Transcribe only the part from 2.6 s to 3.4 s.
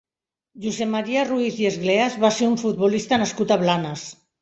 futbolista